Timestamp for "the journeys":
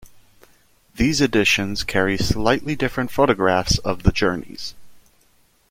4.01-4.73